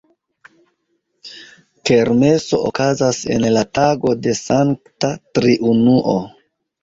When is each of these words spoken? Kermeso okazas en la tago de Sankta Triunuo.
Kermeso 1.89 2.61
okazas 2.69 3.19
en 3.35 3.45
la 3.57 3.63
tago 3.79 4.15
de 4.23 4.33
Sankta 4.41 5.11
Triunuo. 5.39 6.17